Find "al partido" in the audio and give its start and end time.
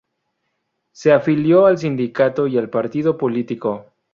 2.57-3.19